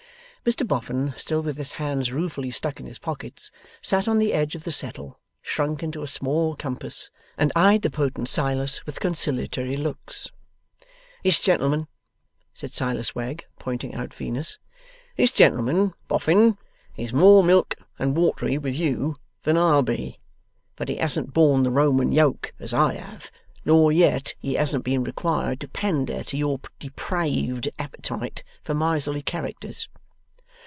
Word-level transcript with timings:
Mr 0.43 0.67
Boffin, 0.67 1.13
still 1.17 1.43
with 1.43 1.55
his 1.55 1.73
hands 1.73 2.11
ruefully 2.11 2.49
stuck 2.49 2.79
in 2.79 2.87
his 2.87 2.97
pockets, 2.97 3.51
sat 3.79 4.07
on 4.07 4.17
the 4.17 4.33
edge 4.33 4.55
of 4.55 4.63
the 4.63 4.71
settle, 4.71 5.19
shrunk 5.39 5.83
into 5.83 6.01
a 6.01 6.07
small 6.07 6.55
compass, 6.55 7.11
and 7.37 7.51
eyed 7.55 7.83
the 7.83 7.91
potent 7.91 8.27
Silas 8.27 8.83
with 8.83 8.99
conciliatory 8.99 9.77
looks. 9.77 10.31
'This 11.23 11.39
gentleman,' 11.39 11.87
said 12.55 12.73
Silas 12.73 13.13
Wegg, 13.13 13.45
pointing 13.59 13.93
out 13.93 14.15
Venus, 14.15 14.57
'this 15.15 15.29
gentleman, 15.31 15.93
Boffin, 16.07 16.57
is 16.97 17.13
more 17.13 17.43
milk 17.43 17.75
and 17.99 18.17
watery 18.17 18.57
with 18.57 18.73
you 18.75 19.15
than 19.43 19.57
I'll 19.59 19.83
be. 19.83 20.19
But 20.75 20.89
he 20.89 20.95
hasn't 20.95 21.35
borne 21.35 21.61
the 21.61 21.69
Roman 21.69 22.11
yoke 22.11 22.51
as 22.59 22.73
I 22.73 22.93
have, 22.95 23.29
nor 23.63 23.91
yet 23.91 24.33
he 24.39 24.55
hasn't 24.55 24.85
been 24.85 25.03
required 25.03 25.59
to 25.59 25.67
pander 25.67 26.23
to 26.23 26.35
your 26.35 26.59
depraved 26.79 27.69
appetite 27.77 28.43
for 28.63 28.73
miserly 28.73 29.21
characters. 29.21 29.87